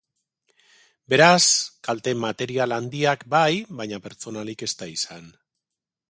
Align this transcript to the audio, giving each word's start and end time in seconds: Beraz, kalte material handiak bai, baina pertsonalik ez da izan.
Beraz, 1.13 1.41
kalte 1.87 2.13
material 2.23 2.73
handiak 2.77 3.25
bai, 3.33 3.53
baina 3.81 3.99
pertsonalik 4.07 4.65
ez 4.67 4.71
da 4.81 4.89
izan. 4.95 5.29